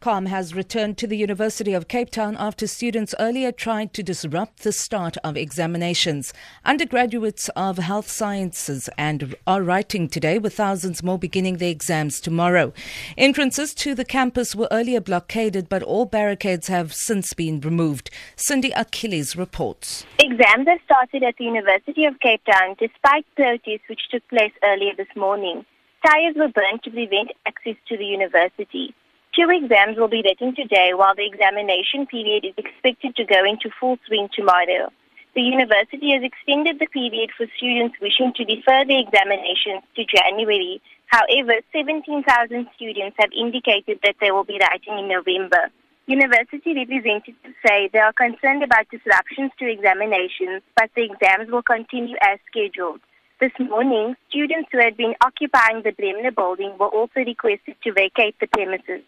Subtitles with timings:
[0.00, 4.62] Calm has returned to the University of Cape Town after students earlier tried to disrupt
[4.62, 6.32] the start of examinations.
[6.64, 12.72] Undergraduates of health sciences and are writing today, with thousands more beginning their exams tomorrow.
[13.16, 18.08] Entrances to the campus were earlier blockaded, but all barricades have since been removed.
[18.36, 20.06] Cindy Achilles reports.
[20.20, 24.92] Exams have started at the University of Cape Town despite protests which took place earlier
[24.96, 25.66] this morning.
[26.06, 28.94] Tires were burnt to prevent access to the university.
[29.38, 33.70] Two exams will be written today while the examination period is expected to go into
[33.78, 34.90] full swing tomorrow.
[35.36, 40.82] The university has extended the period for students wishing to defer their examinations to January.
[41.06, 45.70] However, 17,000 students have indicated that they will be writing in November.
[46.08, 52.16] University representatives say they are concerned about disruptions to examinations, but the exams will continue
[52.22, 52.98] as scheduled.
[53.38, 58.34] This morning, students who had been occupying the Bremner building were also requested to vacate
[58.40, 59.06] the premises.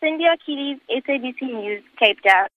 [0.00, 2.48] Cindy Achilles, SABC News, Cape Town.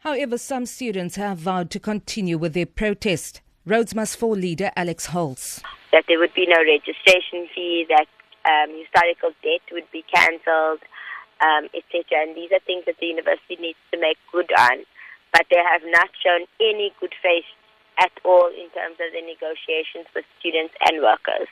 [0.00, 3.40] However, some students have vowed to continue with their protest.
[3.64, 5.62] Rhodes Must Fall leader Alex Hotz.
[5.92, 8.08] That there would be no registration fee, that
[8.44, 10.84] um, historical debt would be cancelled,
[11.40, 12.28] um, etc.
[12.28, 14.84] And these are things that the university needs to make good on.
[15.32, 17.48] But they have not shown any good faith
[17.98, 21.48] at all in terms of the negotiations with students and workers.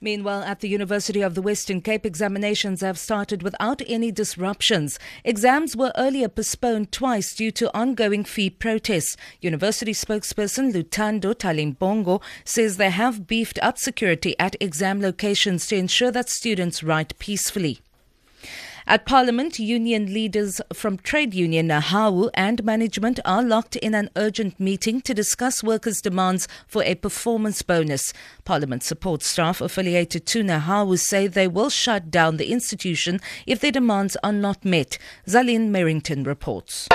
[0.00, 4.98] Meanwhile, at the University of the Western Cape, examinations have started without any disruptions.
[5.24, 9.16] Exams were earlier postponed twice due to ongoing fee protests.
[9.40, 16.10] University spokesperson Luthando Tyhalibongo says they have beefed up security at exam locations to ensure
[16.10, 17.80] that students write peacefully.
[18.88, 24.60] At Parliament, union leaders from trade union NEHAWU and management are locked in an urgent
[24.60, 28.12] meeting to discuss workers' demands for a performance bonus.
[28.44, 33.72] Parliament support staff affiliated to NEHAWU say they will shut down the institution if their
[33.72, 34.98] demands are not met.
[35.26, 36.86] Zaline Merrington reports.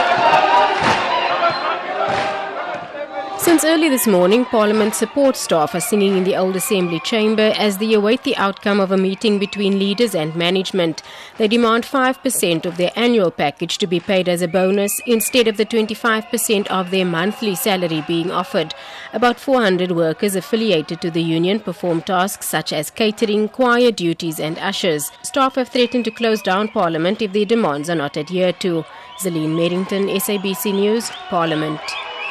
[3.42, 7.80] Since early this morning, Parliament support staff are singing in the Old Assembly chamber as
[7.80, 11.02] they await the outcome of a meeting between leaders and management.
[11.40, 15.58] They demand 5% of their annual package to be paid as a bonus instead of
[15.58, 18.76] the 25% of their monthly salary being offered.
[19.12, 24.60] About 400 workers affiliated to the union perform tasks such as catering, choir duties, and
[24.60, 25.12] ushers.
[25.24, 28.86] Staff have threatened to close down Parliament if their demands are not adhered to.
[29.18, 31.82] Zaline Merrington, SABC News, Parliament.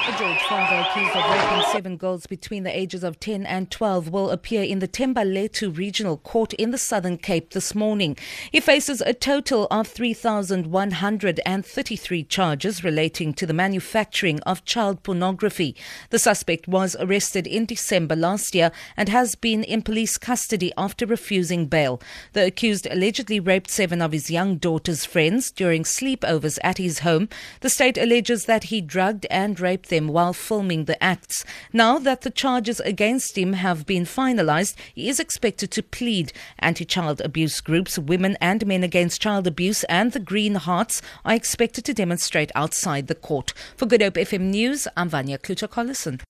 [0.01, 4.31] George father accused of raping seven girls between the ages of 10 and 12 will
[4.31, 8.17] appear in the Thembalethu Regional Court in the Southern Cape this morning.
[8.51, 15.77] He faces a total of 3,133 charges relating to the manufacturing of child pornography.
[16.09, 21.05] The suspect was arrested in December last year and has been in police custody after
[21.05, 22.01] refusing bail.
[22.33, 27.29] The accused allegedly raped seven of his young daughter's friends during sleepovers at his home.
[27.61, 31.45] The state alleges that he drugged and raped them while filming the acts.
[31.73, 36.33] Now that the charges against him have been finalized, he is expected to plead.
[36.59, 41.35] Anti child abuse groups, Women and Men Against Child Abuse, and the Green Hearts are
[41.35, 43.53] expected to demonstrate outside the court.
[43.77, 46.23] For Good Hope FM News, I'm Vanya Kluter-Collison.